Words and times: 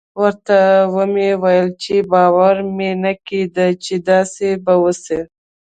ورته 0.21 0.59
ومې 0.95 1.29
ويل 1.43 1.69
چې 1.83 1.95
باور 2.11 2.55
مې 2.77 2.91
نه 3.03 3.13
کېده 3.27 3.67
چې 3.83 3.95
داسې 4.09 4.49
به 4.63 4.73
وسي. 4.83 5.19